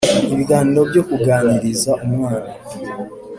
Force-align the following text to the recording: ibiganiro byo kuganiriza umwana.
ibiganiro 0.33 0.81
byo 0.89 1.01
kuganiriza 1.07 1.91
umwana. 2.05 2.49